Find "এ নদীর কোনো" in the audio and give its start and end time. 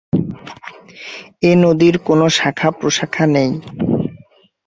1.41-2.25